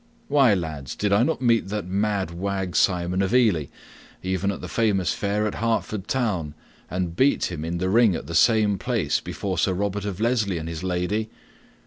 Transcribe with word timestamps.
Why, 0.29 0.55
lads, 0.55 0.95
did 0.95 1.13
I 1.13 1.21
not 1.21 1.43
meet 1.43 1.67
that 1.67 1.85
mad 1.85 2.31
wag 2.31 2.75
Simon 2.75 3.21
of 3.21 3.35
Ely, 3.35 3.65
even 4.23 4.49
at 4.51 4.59
the 4.59 4.67
famous 4.67 5.13
fair 5.13 5.45
at 5.45 5.53
Hertford 5.53 6.07
Town, 6.07 6.55
and 6.89 7.15
beat 7.15 7.51
him 7.51 7.63
in 7.63 7.77
the 7.77 7.87
ring 7.87 8.15
at 8.15 8.25
that 8.25 8.77
place 8.79 9.19
before 9.19 9.59
Sir 9.59 9.73
Robert 9.75 10.05
of 10.05 10.19
Leslie 10.19 10.57
and 10.57 10.67
his 10.67 10.81
lady? 10.81 11.29